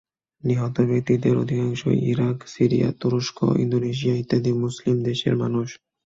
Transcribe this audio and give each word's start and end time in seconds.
নিহত 0.43 0.75
ব্যক্তিদের 0.89 1.33
অধিকাংশই 1.37 1.99
ইরাক, 2.11 2.37
সিরিয়া, 2.47 2.89
তুরস্ক, 2.99 3.37
ইন্দোনেশিয়া 3.63 4.15
ইত্যাদি 4.15 4.51
মুসলিম 4.63 4.95
দেশের 5.03 5.35
মানুষ। 5.35 5.67